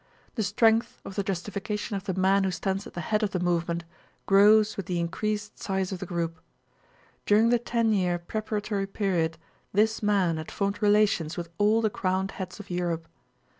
The 0.33 0.41
strength 0.41 0.99
of 1.05 1.13
the 1.13 1.21
justification 1.21 1.95
of 1.95 2.05
the 2.05 2.15
man 2.15 2.43
who 2.43 2.49
stands 2.49 2.87
at 2.87 2.93
the 2.95 3.01
head 3.05 3.21
of 3.21 3.29
the 3.33 3.39
movement 3.39 3.83
grows 4.25 4.75
with 4.75 4.87
the 4.87 4.99
increased 4.99 5.59
size 5.59 5.91
of 5.91 5.99
the 5.99 6.07
group. 6.07 6.39
During 7.27 7.49
the 7.49 7.59
ten 7.59 7.93
year 7.93 8.17
preparatory 8.17 8.87
period 8.87 9.37
this 9.73 10.01
man 10.01 10.37
had 10.37 10.49
formed 10.49 10.81
relations 10.81 11.37
with 11.37 11.49
all 11.59 11.81
the 11.83 11.91
crowned 11.91 12.31
heads 12.31 12.59
of 12.59 12.71
Europe. 12.71 13.07